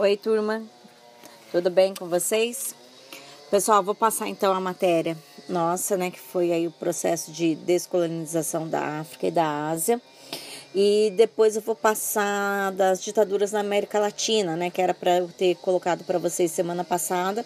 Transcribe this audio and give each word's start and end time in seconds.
Oi, 0.00 0.16
turma. 0.16 0.62
Tudo 1.50 1.70
bem 1.70 1.92
com 1.92 2.08
vocês? 2.08 2.72
Pessoal, 3.50 3.82
vou 3.82 3.96
passar 3.96 4.28
então 4.28 4.54
a 4.54 4.60
matéria 4.60 5.18
nossa, 5.48 5.96
né, 5.96 6.08
que 6.08 6.20
foi 6.20 6.52
aí 6.52 6.68
o 6.68 6.70
processo 6.70 7.32
de 7.32 7.56
descolonização 7.56 8.68
da 8.68 9.00
África 9.00 9.26
e 9.26 9.32
da 9.32 9.68
Ásia. 9.68 10.00
E 10.72 11.12
depois 11.16 11.56
eu 11.56 11.62
vou 11.62 11.74
passar 11.74 12.70
das 12.70 13.02
ditaduras 13.02 13.50
na 13.50 13.58
América 13.58 13.98
Latina, 13.98 14.54
né, 14.54 14.70
que 14.70 14.80
era 14.80 14.94
para 14.94 15.18
eu 15.18 15.28
ter 15.36 15.56
colocado 15.56 16.04
para 16.04 16.16
vocês 16.16 16.52
semana 16.52 16.84
passada. 16.84 17.44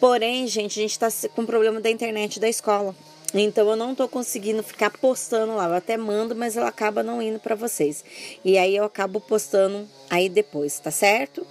Porém, 0.00 0.48
gente, 0.48 0.80
a 0.80 0.82
gente 0.82 1.00
está 1.00 1.08
com 1.28 1.46
problema 1.46 1.80
da 1.80 1.88
internet 1.88 2.40
da 2.40 2.48
escola. 2.48 2.92
Então 3.32 3.70
eu 3.70 3.76
não 3.76 3.94
tô 3.94 4.08
conseguindo 4.08 4.64
ficar 4.64 4.90
postando 4.90 5.54
lá. 5.54 5.68
Eu 5.68 5.74
até 5.74 5.96
mando, 5.96 6.34
mas 6.34 6.56
ela 6.56 6.70
acaba 6.70 7.04
não 7.04 7.22
indo 7.22 7.38
para 7.38 7.54
vocês. 7.54 8.04
E 8.44 8.58
aí 8.58 8.74
eu 8.74 8.82
acabo 8.82 9.20
postando 9.20 9.88
aí 10.10 10.28
depois, 10.28 10.80
tá 10.80 10.90
certo? 10.90 11.46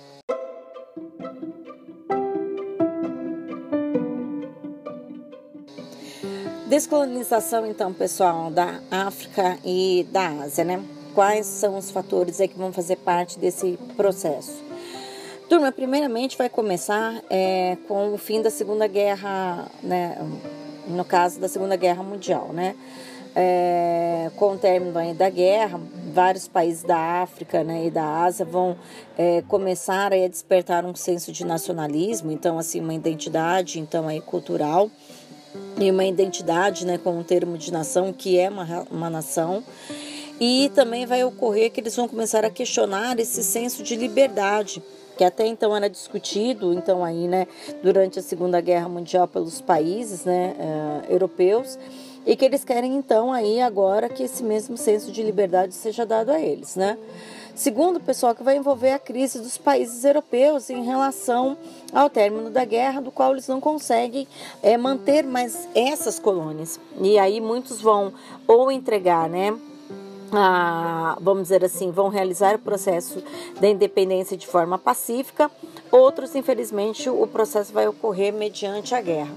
Descolonização, 6.67 7.65
então, 7.65 7.93
pessoal, 7.93 8.51
da 8.51 8.81
África 8.91 9.57
e 9.63 10.05
da 10.11 10.27
Ásia, 10.43 10.65
né? 10.65 10.83
Quais 11.15 11.45
são 11.45 11.77
os 11.77 11.89
fatores 11.89 12.41
aí 12.41 12.47
que 12.49 12.57
vão 12.57 12.73
fazer 12.73 12.97
parte 12.97 13.39
desse 13.39 13.79
processo? 13.95 14.61
Turma, 15.47 15.71
primeiramente 15.71 16.37
vai 16.37 16.49
começar 16.49 17.23
é, 17.29 17.77
com 17.87 18.13
o 18.13 18.17
fim 18.17 18.41
da 18.41 18.49
Segunda 18.49 18.85
Guerra, 18.85 19.71
né? 19.81 20.17
No 20.89 21.05
caso 21.05 21.39
da 21.39 21.47
Segunda 21.47 21.77
Guerra 21.77 22.03
Mundial, 22.03 22.49
né? 22.51 22.75
É, 23.33 24.29
com 24.35 24.53
o 24.53 24.57
término 24.57 24.97
aí 24.99 25.13
da 25.13 25.29
guerra, 25.29 25.79
vários 26.11 26.49
países 26.49 26.83
da 26.83 27.21
África 27.21 27.63
né, 27.63 27.85
e 27.85 27.91
da 27.91 28.23
Ásia 28.23 28.43
vão 28.43 28.75
é, 29.15 29.43
começar 29.47 30.11
a 30.11 30.27
despertar 30.27 30.83
um 30.83 30.95
senso 30.95 31.31
de 31.31 31.45
nacionalismo, 31.45 32.31
então 32.31 32.57
assim 32.57 32.79
uma 32.79 32.95
identidade 32.95 33.79
então 33.79 34.07
aí 34.07 34.19
cultural 34.21 34.89
e 35.79 35.91
uma 35.91 36.05
identidade, 36.05 36.85
né, 36.85 36.97
com 36.97 37.17
um 37.17 37.23
termo 37.23 37.57
de 37.57 37.71
nação 37.71 38.11
que 38.11 38.37
é 38.37 38.49
uma, 38.49 38.87
uma 38.89 39.09
nação. 39.09 39.63
E 40.39 40.71
também 40.75 41.05
vai 41.05 41.23
ocorrer 41.23 41.71
que 41.71 41.79
eles 41.79 41.95
vão 41.95 42.07
começar 42.07 42.45
a 42.45 42.49
questionar 42.49 43.19
esse 43.19 43.43
senso 43.43 43.81
de 43.81 43.95
liberdade, 43.95 44.83
que 45.17 45.23
até 45.23 45.47
então 45.47 45.75
era 45.75 45.89
discutido, 45.89 46.73
então 46.73 47.03
aí, 47.03 47.27
né, 47.27 47.47
durante 47.81 48.19
a 48.19 48.21
Segunda 48.21 48.61
Guerra 48.61 48.87
Mundial 48.87 49.27
pelos 49.27 49.61
países, 49.61 50.25
né, 50.25 50.55
uh, 50.59 51.11
europeus, 51.11 51.77
e 52.27 52.35
que 52.35 52.43
eles 52.43 52.65
querem 52.65 52.97
então 52.97 53.31
aí 53.31 53.61
agora 53.61 54.09
que 54.09 54.21
esse 54.21 54.43
mesmo 54.43 54.75
senso 54.75 55.11
de 55.13 55.23
liberdade 55.23 55.73
seja 55.73 56.05
dado 56.05 56.29
a 56.29 56.39
eles, 56.39 56.75
né? 56.75 56.97
Segundo, 57.55 57.99
pessoal, 57.99 58.35
que 58.35 58.43
vai 58.43 58.57
envolver 58.57 58.91
a 58.91 58.99
crise 58.99 59.39
dos 59.39 59.57
países 59.57 60.03
europeus 60.03 60.69
em 60.69 60.83
relação 60.83 61.57
ao 61.91 62.07
término 62.07 62.51
da 62.51 62.63
guerra, 62.63 63.01
do 63.01 63.09
qual 63.09 63.31
eles 63.31 63.47
não 63.47 63.59
conseguem 63.59 64.27
é, 64.61 64.77
manter 64.77 65.23
mais 65.23 65.67
essas 65.73 66.19
colônias. 66.19 66.79
E 67.01 67.17
aí 67.17 67.41
muitos 67.41 67.81
vão 67.81 68.13
ou 68.45 68.71
entregar, 68.71 69.27
né? 69.27 69.57
A, 70.31 71.17
vamos 71.19 71.43
dizer 71.43 71.63
assim, 71.63 71.89
vão 71.89 72.09
realizar 72.09 72.55
o 72.55 72.59
processo 72.59 73.23
da 73.59 73.67
independência 73.67 74.37
de 74.37 74.45
forma 74.45 74.77
pacífica, 74.77 75.49
outros, 75.89 76.35
infelizmente, 76.35 77.09
o 77.09 77.25
processo 77.25 77.73
vai 77.73 77.87
ocorrer 77.87 78.33
mediante 78.33 78.93
a 78.93 79.01
guerra. 79.01 79.33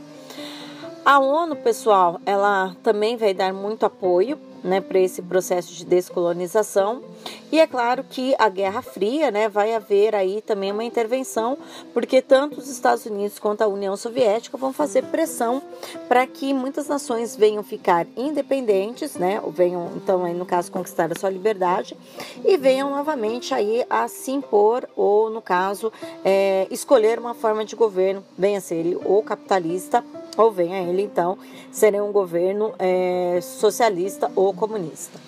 A 1.05 1.19
ONU, 1.19 1.57
pessoal, 1.57 2.21
ela 2.27 2.77
também 2.83 3.17
vai 3.17 3.33
dar 3.33 3.53
muito 3.55 3.87
apoio 3.87 4.39
né, 4.63 4.83
para 4.83 4.99
esse 4.99 5.23
processo 5.23 5.73
de 5.73 5.85
descolonização. 5.87 7.03
E 7.51 7.59
é 7.59 7.67
claro 7.67 8.05
que 8.05 8.35
a 8.39 8.51
Guerra 8.51 8.83
Fria 8.83 9.31
né, 9.31 9.49
vai 9.49 9.75
haver 9.75 10.15
aí 10.15 10.43
também 10.43 10.71
uma 10.71 10.85
intervenção, 10.85 11.57
porque 11.95 12.21
tanto 12.21 12.61
os 12.61 12.69
Estados 12.69 13.07
Unidos 13.07 13.39
quanto 13.39 13.63
a 13.63 13.67
União 13.67 13.97
Soviética 13.97 14.59
vão 14.59 14.75
fazer 14.75 15.05
pressão 15.05 15.63
para 16.07 16.27
que 16.27 16.53
muitas 16.53 16.87
nações 16.87 17.35
venham 17.35 17.63
ficar 17.63 18.07
independentes, 18.15 19.15
né, 19.15 19.41
ou 19.43 19.51
venham, 19.51 19.91
então, 19.97 20.25
aí, 20.25 20.35
no 20.35 20.45
caso, 20.45 20.71
conquistar 20.71 21.11
a 21.11 21.19
sua 21.19 21.31
liberdade, 21.31 21.97
e 22.45 22.59
venham 22.59 22.91
novamente 22.91 23.55
aí 23.55 23.85
a 23.89 24.07
se 24.07 24.31
impor, 24.31 24.87
ou 24.95 25.31
no 25.31 25.41
caso, 25.41 25.91
é, 26.23 26.67
escolher 26.71 27.19
uma 27.19 27.33
forma 27.33 27.65
de 27.65 27.75
governo, 27.75 28.23
venha 28.37 28.61
ser 28.61 28.77
ele 28.77 28.99
ou 29.03 29.23
capitalista 29.23 30.05
ou 30.37 30.51
venha 30.51 30.81
ele 30.83 31.03
então 31.03 31.39
ser 31.71 32.01
um 32.01 32.13
governo 32.13 32.75
é, 32.79 33.41
socialista 33.43 34.31
ou 34.35 34.53
comunista. 34.55 35.19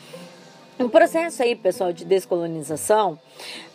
O 0.78 0.88
processo 0.88 1.42
aí, 1.42 1.54
pessoal, 1.54 1.92
de 1.92 2.04
descolonização, 2.04 3.18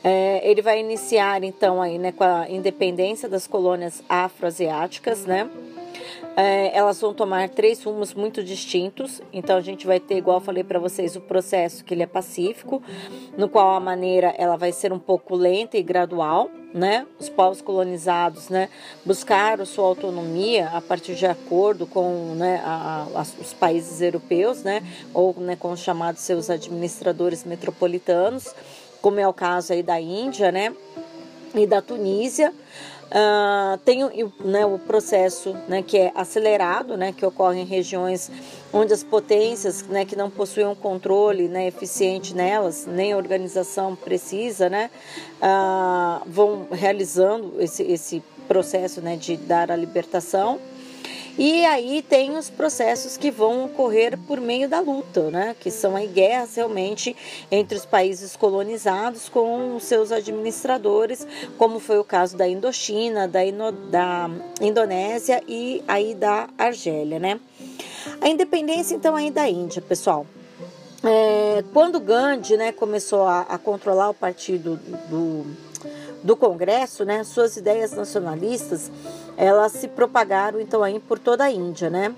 é, 0.04 0.42
ele 0.44 0.62
vai 0.62 0.80
iniciar 0.80 1.44
então 1.44 1.82
aí, 1.82 1.98
né, 1.98 2.12
com 2.12 2.24
a 2.24 2.50
independência 2.50 3.30
das 3.30 3.48
colônias 3.48 4.04
afroasiáticas, 4.10 5.26
né? 5.26 5.50
É, 6.40 6.78
elas 6.78 7.02
vão 7.02 7.16
tomar 7.16 7.50
três 7.50 7.84
rumos 7.84 8.14
muito 8.14 8.44
distintos. 8.44 9.24
Então 9.34 9.58
a 9.58 9.62
gente 9.62 9.88
vai 9.88 10.00
ter, 10.00 10.18
igual 10.18 10.38
eu 10.38 10.42
falei 10.42 10.64
para 10.64 10.78
vocês, 10.78 11.16
o 11.16 11.22
processo 11.22 11.84
que 11.84 11.96
ele 11.96 12.04
é 12.04 12.06
pacífico, 12.06 12.80
no 13.36 13.50
qual 13.50 13.74
a 13.74 13.80
maneira 13.80 14.36
ela 14.38 14.56
vai 14.56 14.72
ser 14.72 14.94
um 14.94 15.00
pouco 15.00 15.36
lenta 15.36 15.80
e 15.80 15.82
gradual, 15.82 16.52
né? 16.72 17.08
Os 17.20 17.28
povos 17.28 17.60
colonizados, 17.60 18.50
né, 18.50 18.70
buscaram 19.04 19.66
sua 19.66 19.86
autonomia 19.86 20.70
a 20.70 20.80
partir 20.82 21.16
de 21.16 21.26
acordo 21.26 21.88
com, 21.88 22.36
né, 22.36 22.62
a, 22.64 23.08
a, 23.16 23.22
os 23.22 23.54
países 23.54 24.00
europeus, 24.00 24.62
né, 24.62 24.84
ou 25.14 25.34
né, 25.40 25.56
com 25.56 25.72
os 25.72 25.80
chamados 25.80 26.22
seus 26.22 26.52
administradores 26.52 27.46
metropolitanos, 27.46 28.54
como 29.02 29.20
é 29.20 29.28
o 29.28 29.34
caso 29.34 29.74
aí 29.74 29.82
da 29.82 30.00
Índia, 30.00 30.52
né, 30.52 30.72
e 31.56 31.66
da 31.66 31.82
Tunísia. 31.82 32.54
Uh, 33.08 33.78
tem 33.86 34.04
né, 34.44 34.66
o 34.66 34.78
processo 34.78 35.56
né, 35.70 35.82
que 35.82 35.98
é 35.98 36.12
acelerado, 36.14 36.98
né, 36.98 37.14
que 37.14 37.26
ocorre 37.26 37.62
em 37.62 37.66
regiões 37.66 38.30
onde 38.74 38.92
as 38.92 39.02
potências 39.02 39.82
né, 39.84 40.04
que 40.04 40.14
não 40.14 40.30
possuem 40.30 40.68
um 40.68 40.76
controle 40.76 41.48
né, 41.48 41.68
eficiente 41.68 42.36
nelas, 42.36 42.86
nem 42.86 43.16
organização 43.16 43.96
precisa, 43.96 44.70
né, 44.70 44.90
uh, 45.42 46.22
vão 46.26 46.68
realizando 46.70 47.54
esse, 47.60 47.82
esse 47.84 48.22
processo 48.46 49.00
né, 49.00 49.16
de 49.16 49.38
dar 49.38 49.72
a 49.72 49.76
libertação. 49.76 50.60
E 51.38 51.64
aí 51.66 52.02
tem 52.02 52.36
os 52.36 52.50
processos 52.50 53.16
que 53.16 53.30
vão 53.30 53.66
ocorrer 53.66 54.18
por 54.18 54.42
meio 54.42 54.68
da 54.68 54.80
luta, 54.80 55.30
né? 55.30 55.56
que 55.60 55.70
são 55.70 55.96
aí 55.96 56.08
guerras 56.08 56.56
realmente 56.56 57.16
entre 57.52 57.78
os 57.78 57.86
países 57.86 58.36
colonizados 58.36 59.30
com 59.30 59.76
os 59.76 59.84
seus 59.84 60.12
administradores, 60.12 61.28
como 61.58 61.80
foi 61.80 62.00
o 62.00 62.04
caso 62.04 62.36
da 62.36 62.48
Indochina, 62.48 63.28
da, 63.28 63.46
Ino, 63.46 63.72
da 63.72 64.30
Indonésia 64.60 65.44
e 65.48 65.84
aí 65.88 66.16
da 66.16 66.50
Argélia. 66.58 67.20
Né? 67.20 67.40
A 68.20 68.28
independência, 68.28 68.96
então, 68.96 69.16
aí 69.16 69.30
da 69.30 69.48
Índia, 69.48 69.82
pessoal. 69.82 70.26
É, 71.04 71.64
quando 71.72 72.00
Gandhi 72.00 72.58
né, 72.58 72.72
começou 72.72 73.24
a, 73.24 73.42
a 73.42 73.58
controlar 73.60 74.10
o 74.10 74.14
partido 74.14 74.78
do, 74.78 74.98
do 75.08 75.67
Congresso, 76.36 77.06
né, 77.06 77.24
suas 77.24 77.58
ideias 77.58 77.92
nacionalistas, 77.92 78.92
elas 79.36 79.72
se 79.72 79.88
propagaram 79.88 80.60
então 80.60 80.84
aí 80.84 81.00
por 81.00 81.20
toda 81.20 81.44
a 81.44 81.52
Índia, 81.52 81.90
né? 81.90 82.14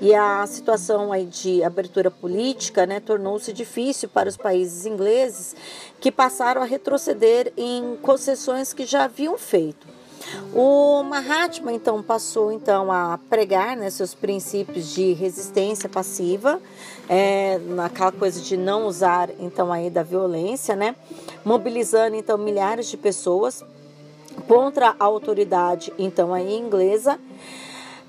E 0.00 0.14
a 0.14 0.46
situação 0.46 1.12
aí 1.12 1.24
de 1.24 1.62
abertura 1.64 2.10
política, 2.10 2.86
né, 2.86 3.00
tornou-se 3.00 3.52
difícil 3.52 4.08
para 4.08 4.28
os 4.28 4.36
países 4.36 4.86
ingleses 4.86 5.56
que 6.00 6.12
passaram 6.12 6.62
a 6.62 6.64
retroceder 6.64 7.52
em 7.56 7.96
concessões 8.02 8.72
que 8.72 8.84
já 8.84 9.04
haviam 9.04 9.36
feito. 9.36 9.97
O 10.54 11.02
Mahatma 11.02 11.72
então 11.72 12.02
passou 12.02 12.52
então 12.52 12.90
a 12.90 13.18
pregar 13.28 13.76
né, 13.76 13.90
seus 13.90 14.14
princípios 14.14 14.92
de 14.94 15.12
resistência 15.12 15.88
passiva, 15.88 16.60
é, 17.08 17.58
naquela 17.58 18.12
coisa 18.12 18.40
de 18.40 18.56
não 18.56 18.86
usar 18.86 19.30
então 19.38 19.72
aí 19.72 19.90
da 19.90 20.02
violência, 20.02 20.74
né, 20.74 20.96
mobilizando 21.44 22.16
então 22.16 22.38
milhares 22.38 22.88
de 22.88 22.96
pessoas 22.96 23.64
contra 24.46 24.94
a 24.98 25.04
autoridade 25.04 25.92
então 25.98 26.32
aí 26.32 26.56
inglesa. 26.56 27.18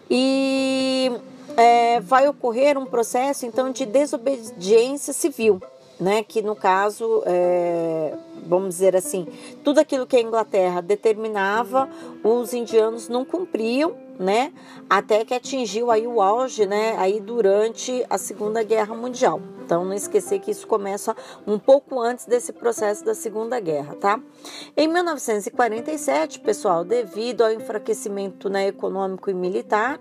E 0.10 1.12
é, 1.56 2.00
vai 2.00 2.28
ocorrer 2.28 2.78
um 2.78 2.86
processo 2.86 3.46
então 3.46 3.72
de 3.72 3.86
desobediência 3.86 5.14
civil 5.14 5.62
né, 6.00 6.24
que 6.24 6.42
no 6.42 6.56
caso, 6.56 7.22
é, 7.26 8.14
vamos 8.46 8.70
dizer 8.70 8.96
assim, 8.96 9.28
tudo 9.64 9.80
aquilo 9.80 10.06
que 10.06 10.18
a 10.18 10.22
Inglaterra 10.22 10.82
determinava, 10.82 11.90
os 12.24 12.54
indianos 12.54 13.10
não 13.10 13.24
cumpriam, 13.26 13.96
né, 14.20 14.52
até 14.90 15.24
que 15.24 15.34
atingiu 15.34 15.90
aí 15.90 16.06
o 16.06 16.22
auge, 16.22 16.66
né, 16.66 16.96
aí 16.98 17.22
durante 17.22 18.06
a 18.10 18.18
Segunda 18.18 18.62
Guerra 18.64 18.94
Mundial. 18.94 19.42
Então, 19.64 19.86
não 19.86 19.94
esquecer 19.94 20.40
que 20.40 20.50
isso 20.50 20.66
começa 20.66 21.16
um 21.46 21.60
pouco 21.60 22.02
antes 22.02 22.26
desse 22.26 22.52
processo 22.52 23.06
da 23.06 23.14
Segunda 23.14 23.60
Guerra, 23.60 23.96
tá? 23.96 24.20
Em 24.76 24.88
1947, 24.88 26.40
pessoal, 26.40 26.84
devido 26.84 27.44
ao 27.44 27.52
enfraquecimento 27.52 28.50
né, 28.50 28.68
econômico 28.68 29.30
e 29.30 29.34
militar, 29.34 30.00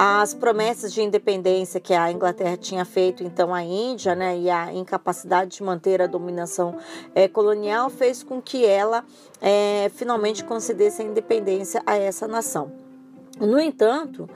As 0.00 0.32
promessas 0.32 0.92
de 0.92 1.02
independência 1.02 1.80
que 1.80 1.92
a 1.92 2.12
Inglaterra 2.12 2.56
tinha 2.56 2.84
feito 2.84 3.24
então 3.24 3.52
à 3.52 3.64
Índia, 3.64 4.14
né, 4.14 4.38
e 4.38 4.48
a 4.48 4.72
incapacidade 4.72 5.56
de 5.56 5.62
manter 5.64 6.00
a 6.00 6.06
dominação 6.06 6.76
é, 7.16 7.26
colonial 7.26 7.90
fez 7.90 8.22
com 8.22 8.40
que 8.40 8.64
ela 8.64 9.04
é, 9.40 9.90
finalmente 9.92 10.44
concedesse 10.44 11.02
a 11.02 11.04
independência 11.04 11.82
a 11.84 11.96
essa 11.96 12.28
nação. 12.28 12.70
No 13.40 13.58
entanto, 13.58 14.30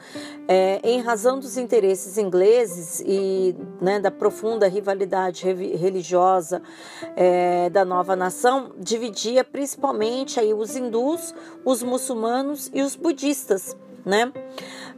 é, 0.49 0.81
em 0.83 1.01
razão 1.01 1.39
dos 1.39 1.57
interesses 1.57 2.19
ingleses 2.19 3.01
e 3.07 3.55
né, 3.81 4.01
da 4.01 4.11
profunda 4.11 4.67
rivalidade 4.67 5.47
religiosa 5.47 6.61
é, 7.15 7.71
da 7.71 7.85
nova 7.85 8.17
nação, 8.17 8.73
dividia 8.77 9.45
principalmente 9.45 10.41
aí 10.41 10.53
os 10.53 10.75
hindus, 10.75 11.33
os 11.65 11.85
muçulmanos 11.85 12.69
e 12.75 12.83
os 12.83 12.97
budistas. 12.97 13.77
Né? 14.05 14.33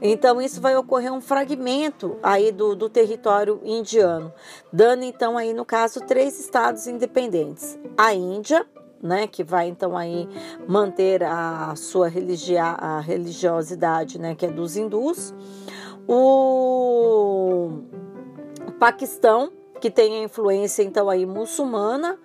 Então 0.00 0.40
isso 0.40 0.60
vai 0.60 0.76
ocorrer 0.76 1.12
um 1.12 1.20
fragmento 1.20 2.16
aí 2.22 2.50
do, 2.50 2.74
do 2.74 2.88
território 2.88 3.60
indiano, 3.62 4.32
dando 4.72 5.02
então 5.02 5.36
aí 5.36 5.52
no 5.52 5.64
caso 5.64 6.00
três 6.00 6.40
estados 6.40 6.86
independentes: 6.86 7.78
a 7.96 8.14
Índia, 8.14 8.66
né, 9.02 9.26
que 9.26 9.44
vai 9.44 9.68
então 9.68 9.96
aí 9.96 10.26
manter 10.66 11.22
a 11.22 11.74
sua 11.76 12.08
religi 12.08 12.56
a 12.56 13.00
religiosidade, 13.00 14.18
né, 14.18 14.34
que 14.34 14.46
é 14.46 14.50
dos 14.50 14.76
hindus. 14.76 15.34
O 16.08 17.70
Paquistão, 18.78 19.52
que 19.84 19.90
tem 19.90 20.20
a 20.20 20.24
influência 20.24 20.82
então 20.82 21.10
aí 21.10 21.26
muçulmana, 21.26 22.18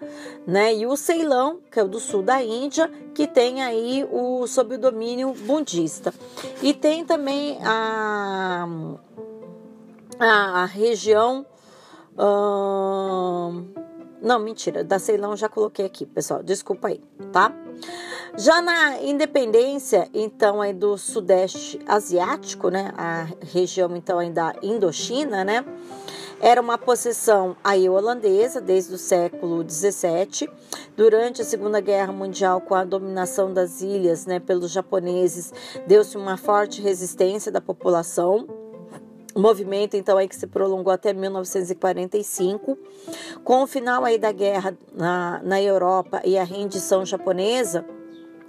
né, 0.48 0.74
e 0.74 0.88
o 0.88 0.96
Ceilão, 0.96 1.60
que 1.70 1.78
é 1.78 1.84
o 1.84 1.90
do 1.90 2.00
sul 2.00 2.24
da 2.24 2.42
Índia, 2.42 2.90
que 3.14 3.28
tem 3.28 3.62
aí 3.62 4.08
o 4.10 4.48
sob 4.48 4.76
o 4.76 4.78
domínio 4.78 5.34
budista. 5.34 6.14
E 6.62 6.74
tem 6.74 7.04
também 7.04 7.60
a 7.62 8.66
a, 10.18 10.62
a 10.62 10.66
região 10.68 11.46
não, 14.22 14.40
mentira, 14.40 14.82
da 14.82 14.98
Ceilão 14.98 15.36
já 15.36 15.50
coloquei 15.50 15.86
aqui, 15.86 16.06
pessoal, 16.06 16.42
desculpa 16.42 16.88
aí, 16.88 17.02
tá? 17.34 17.54
Já 18.38 18.62
na 18.62 19.02
independência, 19.02 20.10
então, 20.14 20.62
aí 20.62 20.72
do 20.72 20.98
Sudeste 20.98 21.78
Asiático, 21.86 22.70
né, 22.70 22.94
a 22.98 23.28
região, 23.52 23.94
então, 23.98 24.18
aí 24.18 24.30
da 24.30 24.56
Indochina, 24.62 25.44
né, 25.44 25.66
era 26.42 26.62
uma 26.62 26.78
possessão 26.78 27.56
aí 27.64 27.90
holandesa 27.90 28.62
desde 28.62 28.94
o 28.94 28.98
século 28.98 29.64
17. 29.64 30.50
Durante 30.96 31.42
a 31.42 31.46
Segunda 31.46 31.80
Guerra 31.80 32.12
Mundial, 32.12 32.62
com 32.62 32.76
a 32.76 32.84
dominação 32.84 33.54
das 33.54 33.82
ilhas 33.82 34.26
né, 34.26 34.40
pelos 34.40 34.72
japoneses, 34.72 35.54
deu-se 35.86 36.18
uma 36.18 36.38
forte 36.38 36.82
resistência 36.82 37.52
da 37.52 37.62
população 37.62 38.48
o 39.36 39.40
movimento, 39.40 39.96
então, 39.96 40.18
aí 40.18 40.28
que 40.28 40.36
se 40.36 40.48
prolongou 40.48 40.92
até 40.92 41.14
1945. 41.14 42.78
Com 43.44 43.64
o 43.64 43.68
final 43.68 44.04
aí 44.04 44.18
da 44.18 44.32
guerra 44.32 44.78
na, 44.92 45.40
na 45.44 45.62
Europa 45.62 46.22
e 46.26 46.38
a 46.38 46.44
rendição 46.44 47.06
japonesa, 47.06 47.86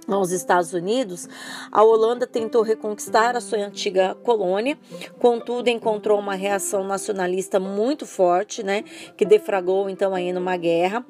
aos 0.07 0.31
Estados 0.31 0.73
Unidos, 0.73 1.27
a 1.71 1.83
Holanda 1.83 2.25
tentou 2.25 2.61
reconquistar 2.61 3.35
a 3.35 3.41
sua 3.41 3.59
antiga 3.59 4.15
colônia, 4.15 4.77
contudo 5.19 5.69
encontrou 5.69 6.19
uma 6.19 6.35
reação 6.35 6.83
nacionalista 6.83 7.59
muito 7.59 8.05
forte, 8.05 8.63
né, 8.63 8.83
que 9.15 9.25
defragou 9.25 9.89
então 9.89 10.13
aí 10.13 10.33
numa 10.33 10.57
guerra. 10.57 11.05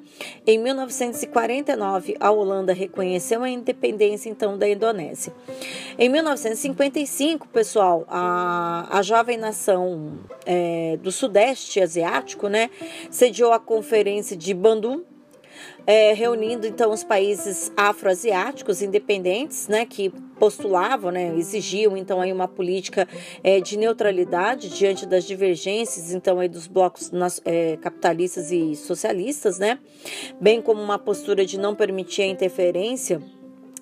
Em 0.46 0.58
1949, 0.58 2.16
a 2.20 2.32
Holanda 2.32 2.74
reconheceu 2.74 3.44
a 3.44 3.50
independência 3.50 4.30
então 4.30 4.58
da 4.58 4.68
Indonésia. 4.68 5.34
Em 5.98 6.10
1955, 6.10 7.48
pessoal, 7.48 8.06
a, 8.08 8.88
a 8.92 9.02
jovem 9.02 9.38
nação 9.38 10.20
é, 10.46 10.98
do 11.02 11.12
Sudeste 11.12 11.82
Asiático, 11.82 12.48
né, 12.48 12.70
sediou 13.10 13.54
a 13.54 13.60
conferência 13.60 14.36
de 14.36 14.54
Bandung 14.54 15.04
é, 15.86 16.13
reunindo 16.13 16.68
então 16.68 16.92
os 16.92 17.04
países 17.04 17.72
afroasiáticos 17.75 18.81
independentes, 18.81 19.68
né, 19.68 19.86
que 19.86 20.10
postulavam, 20.40 21.12
né, 21.12 21.36
exigiam 21.38 21.96
então 21.96 22.22
aí 22.22 22.31
uma 22.31 22.48
política 22.48 23.08
é, 23.44 23.60
de 23.60 23.78
neutralidade 23.78 24.69
diante 24.69 25.06
das 25.06 25.25
divergências 25.25 26.13
então 26.13 26.40
aí 26.40 26.50
dos 26.50 26.68
blocos 26.68 27.12
nas, 27.12 27.42
é, 27.46 27.78
capitalistas 27.78 28.52
e 28.52 28.75
socialistas, 28.75 29.60
né, 29.60 29.80
bem 30.40 30.62
como 30.62 30.81
uma 30.81 31.00
postura 31.00 31.46
de 31.46 31.60
não 31.60 31.75
permitir 31.75 32.24
a 32.24 32.28
interferência 32.28 33.22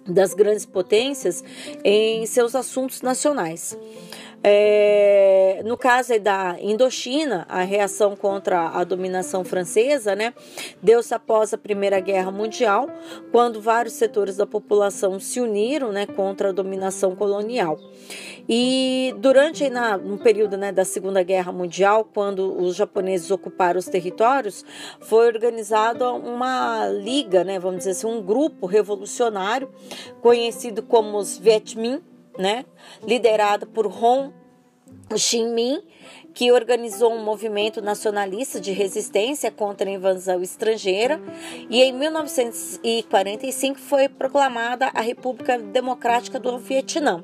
das 0.06 0.34
grandes 0.34 0.66
potências 0.66 1.44
em 1.84 2.26
seus 2.26 2.56
assuntos 2.56 3.02
nacionais. 3.02 3.78
É, 4.42 5.62
no 5.66 5.78
caso 5.78 6.18
da 6.20 6.56
Indochina, 6.62 7.46
a 7.50 7.62
reação 7.62 8.16
contra 8.16 8.70
a 8.70 8.84
dominação 8.84 9.44
francesa, 9.44 10.16
né, 10.16 10.34
deu-se 10.82 11.14
após 11.14 11.54
a 11.54 11.58
Primeira 11.58 12.00
Guerra 12.00 12.32
Mundial, 12.32 12.90
quando 13.32 13.60
vários 13.60 13.96
setores 13.96 14.38
da 14.38 14.48
população 14.48 15.20
se 15.20 15.42
uniram, 15.42 15.92
né, 15.92 16.06
contra 16.06 16.50
a 16.50 16.52
dominação 16.54 17.16
colonial. 17.16 17.78
E 18.48 19.14
durante 19.18 19.70
na, 19.70 19.98
no 19.98 20.18
período 20.18 20.58
né, 20.58 20.72
da 20.72 20.86
Segunda 20.86 21.22
Guerra 21.22 21.52
Mundial, 21.52 22.10
quando 22.12 22.58
os 22.60 22.76
japoneses 22.76 23.30
ocuparam 23.30 23.78
os 23.78 23.86
territórios, 23.86 24.66
foi 25.02 25.28
organizada 25.28 26.12
uma 26.14 26.88
liga, 26.88 27.44
né, 27.44 27.60
vamos 27.60 27.80
dizer 27.80 27.92
assim, 27.92 28.08
um 28.08 28.22
grupo 28.22 28.66
revolucionário 28.66 29.70
conhecido 30.22 30.82
como 30.82 31.18
os 31.18 31.38
Viet 31.38 31.78
Minh, 31.78 32.02
né, 32.40 32.66
liderado 33.06 33.68
por 33.68 33.86
Hong 33.86 34.34
Min, 35.54 35.82
que 36.34 36.52
organizou 36.52 37.12
um 37.14 37.24
movimento 37.24 37.82
nacionalista 37.82 38.62
de 38.62 38.72
resistência 38.72 39.52
contra 39.52 39.90
a 39.90 39.94
invasão 39.94 40.42
estrangeira, 40.42 41.20
e 41.70 41.84
em 41.84 41.92
1945 41.92 43.78
foi 43.78 44.08
proclamada 44.08 44.90
a 44.94 45.02
República 45.02 45.60
Democrática 45.60 46.40
do 46.40 46.58
Vietnã. 46.58 47.24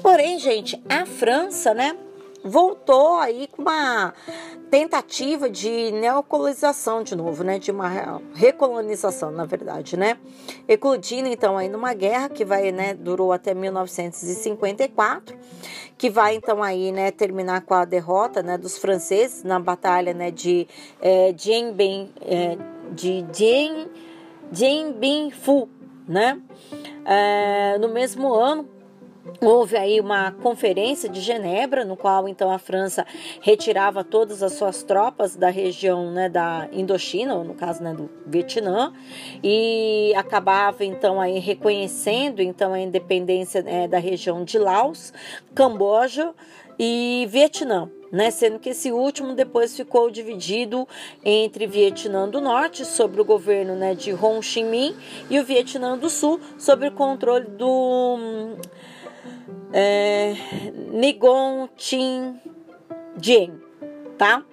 Porém, 0.00 0.38
gente, 0.38 0.82
a 0.88 1.04
França, 1.04 1.74
né, 1.74 1.94
voltou 2.44 3.18
aí 3.18 3.48
com 3.48 3.62
uma 3.62 4.14
tentativa 4.70 5.50
de 5.50 5.90
neocolonização 5.90 7.02
de 7.02 7.16
novo, 7.16 7.42
né, 7.42 7.58
de 7.58 7.70
uma 7.70 8.20
recolonização, 8.34 9.30
na 9.30 9.44
verdade, 9.44 9.96
né, 9.96 10.16
eclodindo 10.68 11.28
então 11.28 11.58
aí 11.58 11.68
numa 11.68 11.92
guerra 11.92 12.28
que 12.28 12.44
vai, 12.44 12.70
né, 12.70 12.94
durou 12.94 13.32
até 13.32 13.52
1954, 13.52 15.36
que 15.98 16.08
vai 16.08 16.36
então 16.36 16.62
aí, 16.62 16.92
né, 16.92 17.10
terminar 17.10 17.62
com 17.62 17.74
a 17.74 17.84
derrota, 17.84 18.42
né, 18.42 18.56
dos 18.56 18.78
franceses 18.78 19.42
na 19.42 19.58
batalha, 19.58 20.14
né, 20.14 20.30
de 20.30 20.68
é, 21.00 21.32
Dien 21.32 21.74
é, 22.20 22.56
de 22.92 23.22
Dien, 23.22 23.88
Dien 24.52 24.92
Bien 24.92 25.30
Phu, 25.30 25.68
né, 26.06 26.40
é, 27.04 27.76
no 27.78 27.88
mesmo 27.88 28.32
ano 28.32 28.79
Houve 29.40 29.76
aí 29.76 30.00
uma 30.00 30.32
conferência 30.32 31.08
de 31.08 31.20
Genebra, 31.20 31.84
no 31.84 31.96
qual 31.96 32.28
então 32.28 32.50
a 32.50 32.58
França 32.58 33.06
retirava 33.40 34.02
todas 34.02 34.42
as 34.42 34.52
suas 34.52 34.82
tropas 34.82 35.36
da 35.36 35.48
região 35.50 36.10
né, 36.10 36.28
da 36.28 36.68
Indochina, 36.72 37.34
ou 37.34 37.44
no 37.44 37.54
caso 37.54 37.82
né, 37.82 37.94
do 37.94 38.10
Vietnã, 38.26 38.92
e 39.42 40.12
acabava 40.16 40.84
então 40.84 41.20
aí 41.20 41.38
reconhecendo 41.38 42.42
então 42.42 42.72
a 42.72 42.80
independência 42.80 43.62
né, 43.62 43.88
da 43.88 43.98
região 43.98 44.44
de 44.44 44.58
Laos, 44.58 45.12
Camboja 45.54 46.34
e 46.78 47.26
Vietnã. 47.30 47.90
Né, 48.12 48.28
sendo 48.32 48.58
que 48.58 48.70
esse 48.70 48.90
último 48.90 49.34
depois 49.34 49.76
ficou 49.76 50.10
dividido 50.10 50.84
entre 51.24 51.64
Vietnã 51.64 52.28
do 52.28 52.40
Norte, 52.40 52.84
sobre 52.84 53.20
o 53.20 53.24
governo 53.24 53.76
né, 53.76 53.94
de 53.94 54.12
Ho 54.12 54.42
Chi 54.42 54.64
Minh, 54.64 54.96
e 55.30 55.38
o 55.38 55.44
Vietnã 55.44 55.96
do 55.96 56.10
Sul, 56.10 56.40
sob 56.58 56.88
o 56.88 56.90
controle 56.90 57.46
do 57.46 58.56
é, 59.72 60.34
Nigon 60.92 61.68
Chin 61.76 62.40
Jin, 63.20 63.52
tá? 64.16 64.44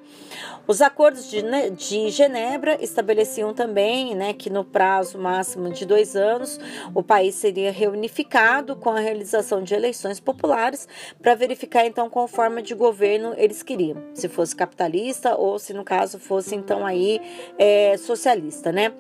Os 0.68 0.82
acordos 0.82 1.32
de, 1.32 1.42
de, 1.72 2.10
Genebra 2.10 2.78
estabeleciam 2.84 3.54
também 3.54 4.14
né, 4.14 4.34
que 4.34 4.50
no 4.50 4.66
prazo 4.66 5.18
máximo 5.18 5.70
de 5.70 5.86
dois 5.86 6.14
anos 6.14 6.60
o 6.94 7.02
país 7.02 7.36
seria 7.36 7.72
reunificado 7.72 8.76
com 8.76 8.90
a 8.90 9.00
realização 9.00 9.64
de 9.64 9.74
eleições 9.74 10.20
populares 10.20 10.86
para 11.22 11.36
verificar 11.36 11.86
então 11.86 12.10
qual 12.10 12.28
forma 12.28 12.62
de 12.62 12.76
governo 12.76 13.34
eles 13.38 13.64
queriam, 13.64 14.04
se 14.14 14.28
fosse 14.28 14.54
capitalista 14.54 15.36
ou 15.38 15.58
se 15.58 15.74
no 15.74 15.86
caso 15.86 16.20
fosse 16.20 16.54
então 16.54 16.86
aí 16.86 17.22
é, 17.58 17.96
socialista, 17.96 18.70
né? 18.70 18.92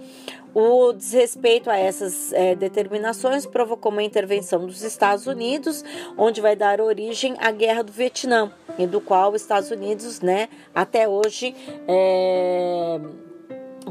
O 0.54 0.92
desrespeito 0.94 1.70
a 1.70 1.78
essas 1.78 2.34
é, 2.34 2.56
determinações 2.56 3.46
provocou 3.46 3.92
uma 3.92 4.04
intervenção 4.04 4.66
dos 4.66 4.82
Estados 4.82 5.28
Unidos, 5.28 5.84
onde 6.18 6.42
vai 6.42 6.56
dar 6.56 6.82
origem 6.82 7.36
à 7.40 7.52
Guerra 7.52 7.84
do 7.84 7.92
Vietnã, 7.92 8.52
e 8.78 8.88
do 8.88 9.00
qual 9.00 9.34
os 9.34 9.42
Estados 9.42 9.70
Unidos, 9.72 10.22
né, 10.22 10.50
até 10.74 11.08
hoje 11.08 11.56
é, 11.88 13.00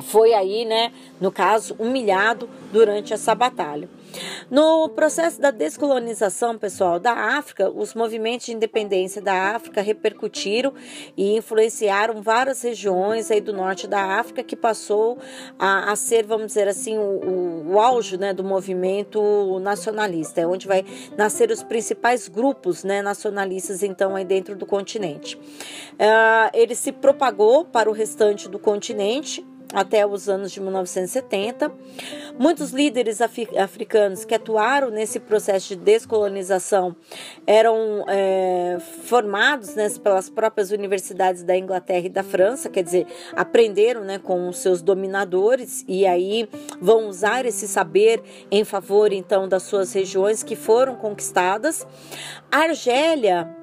foi 0.01 0.33
aí, 0.35 0.65
né, 0.65 0.93
no 1.21 1.31
caso, 1.31 1.75
humilhado 1.79 2.49
durante 2.73 3.13
essa 3.13 3.35
batalha. 3.35 3.89
No 4.51 4.89
processo 4.89 5.41
da 5.41 5.51
descolonização, 5.51 6.57
pessoal, 6.57 6.99
da 6.99 7.13
África, 7.13 7.71
os 7.71 7.95
movimentos 7.95 8.47
de 8.47 8.53
independência 8.53 9.21
da 9.21 9.55
África 9.55 9.81
repercutiram 9.81 10.73
e 11.17 11.37
influenciaram 11.37 12.23
várias 12.23 12.63
regiões 12.63 13.31
aí 13.31 13.41
do 13.41 13.53
norte 13.53 13.87
da 13.87 14.19
África 14.19 14.43
que 14.43 14.57
passou 14.57 15.19
a, 15.59 15.93
a 15.93 15.97
ser, 15.97 16.25
vamos 16.25 16.47
dizer 16.47 16.69
assim, 16.69 16.97
o, 16.99 17.03
o, 17.03 17.73
o 17.73 17.81
auge 17.81 18.17
né, 18.17 18.33
do 18.33 18.45
movimento 18.45 19.59
nacionalista, 19.61 20.41
é 20.41 20.47
onde 20.47 20.67
vai 20.67 20.85
nascer 21.17 21.51
os 21.51 21.63
principais 21.63 22.29
grupos 22.29 22.85
né, 22.85 23.03
nacionalistas 23.03 23.83
então 23.83 24.17
aí 24.17 24.25
dentro 24.25 24.57
do 24.57 24.67
continente. 24.67 25.37
Uh, 25.37 26.51
ele 26.53 26.75
se 26.75 26.93
propagou 26.93 27.65
para 27.65 27.91
o 27.91 27.93
restante 27.93 28.49
do 28.49 28.59
continente 28.59 29.45
até 29.73 30.07
os 30.07 30.29
anos 30.29 30.53
de 30.53 30.61
1970. 30.61 31.73
Muitos 32.39 32.71
líderes 32.71 33.21
africanos 33.21 34.25
que 34.25 34.35
atuaram 34.35 34.91
nesse 34.91 35.19
processo 35.19 35.69
de 35.69 35.77
descolonização 35.77 36.95
eram 37.47 38.05
é, 38.09 38.79
formados 39.05 39.75
né, 39.75 39.89
pelas 40.03 40.29
próprias 40.29 40.71
universidades 40.71 41.43
da 41.43 41.57
Inglaterra 41.57 42.07
e 42.07 42.11
da 42.11 42.23
França, 42.23 42.69
quer 42.69 42.83
dizer, 42.83 43.07
aprenderam 43.35 44.03
né, 44.03 44.19
com 44.19 44.49
os 44.49 44.59
seus 44.59 44.83
dominadores 44.83 45.85
e 45.89 46.07
aí 46.07 46.49
vão 46.81 47.09
usar 47.09 47.47
esse 47.47 47.67
saber 47.67 48.23
em 48.51 48.65
favor 48.65 49.13
então 49.13 49.49
das 49.49 49.63
suas 49.63 49.93
regiões 49.93 50.43
que 50.43 50.55
foram 50.55 50.97
conquistadas. 50.97 51.87
A 52.51 52.59
Argélia 52.59 53.56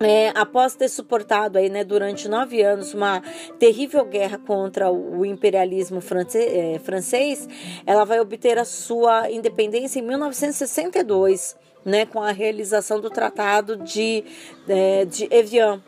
é, 0.00 0.32
após 0.34 0.74
ter 0.74 0.88
suportado 0.88 1.58
aí, 1.58 1.68
né, 1.68 1.84
durante 1.84 2.26
nove 2.26 2.62
anos 2.62 2.94
uma 2.94 3.22
terrível 3.58 4.04
guerra 4.06 4.38
contra 4.38 4.90
o 4.90 5.26
imperialismo 5.26 6.00
é, 6.34 6.78
francês, 6.78 7.46
ela 7.84 8.04
vai 8.04 8.18
obter 8.18 8.58
a 8.58 8.64
sua 8.64 9.30
independência 9.30 9.98
em 9.98 10.02
1962, 10.02 11.54
né, 11.84 12.06
com 12.06 12.22
a 12.22 12.32
realização 12.32 12.98
do 12.98 13.10
Tratado 13.10 13.76
de, 13.76 14.24
é, 14.66 15.04
de 15.04 15.28
Evian. 15.30 15.82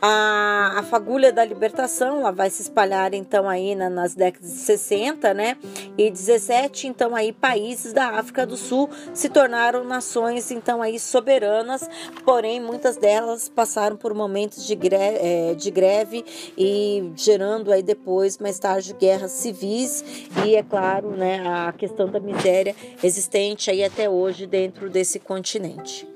A, 0.00 0.74
a 0.76 0.82
fagulha 0.82 1.32
da 1.32 1.44
libertação 1.44 2.20
ela 2.20 2.30
vai 2.30 2.50
se 2.50 2.62
espalhar 2.62 3.14
então 3.14 3.48
aí 3.48 3.74
na, 3.74 3.88
nas 3.88 4.14
décadas 4.14 4.52
de 4.52 4.58
60, 4.58 5.32
né? 5.32 5.56
E 5.96 6.10
17, 6.10 6.86
então 6.86 7.16
aí 7.16 7.32
países 7.32 7.92
da 7.92 8.10
África 8.10 8.46
do 8.46 8.56
Sul 8.56 8.90
se 9.14 9.28
tornaram 9.28 9.84
nações 9.84 10.50
então 10.50 10.82
aí 10.82 10.98
soberanas, 10.98 11.88
porém 12.24 12.60
muitas 12.60 12.96
delas 12.96 13.48
passaram 13.48 13.96
por 13.96 14.12
momentos 14.14 14.66
de 14.66 14.74
greve, 14.74 15.18
é, 15.20 15.54
de 15.54 15.70
greve 15.70 16.24
e 16.58 17.10
gerando 17.16 17.72
aí 17.72 17.82
depois 17.82 18.38
mais 18.38 18.58
tarde 18.58 18.94
guerras 18.94 19.32
civis 19.32 20.04
e 20.44 20.56
é 20.56 20.62
claro, 20.62 21.10
né, 21.10 21.42
a 21.46 21.72
questão 21.72 22.08
da 22.08 22.20
miséria 22.20 22.74
existente 23.02 23.70
aí 23.70 23.82
até 23.82 24.08
hoje 24.08 24.46
dentro 24.46 24.90
desse 24.90 25.18
continente. 25.18 26.15